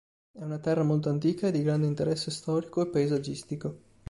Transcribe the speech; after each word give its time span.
È 0.31 0.41
una 0.41 0.57
terra 0.57 0.81
molto 0.81 1.09
antica 1.09 1.45
e 1.45 1.51
di 1.51 1.61
grande 1.61 1.85
interesse 1.85 2.31
storico 2.31 2.81
e 2.81 2.89
paesaggistico. 2.89 3.77